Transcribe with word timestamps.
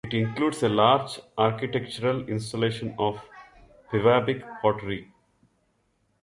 It 0.05 0.15
includes 0.15 0.63
a 0.63 0.67
large 0.67 1.19
architectural 1.37 2.27
installation 2.27 2.95
of 2.97 3.23
Pewabic 3.91 4.41
Pottery. 4.59 5.07